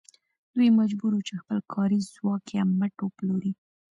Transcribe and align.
دوی 0.55 0.69
مجبور 0.79 1.11
وو 1.13 1.25
چې 1.27 1.35
خپل 1.41 1.57
کاري 1.73 1.99
ځواک 2.13 2.43
یا 2.57 2.63
مټ 2.79 2.93
وپلوري 3.01 3.51